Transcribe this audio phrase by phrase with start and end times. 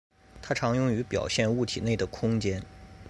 [0.41, 2.59] 它常用于表现物体内的空间。